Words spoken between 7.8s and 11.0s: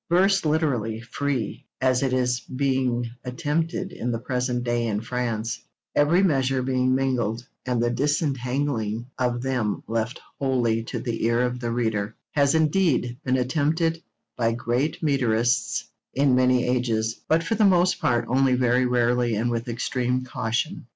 the disentangling of them left wholly to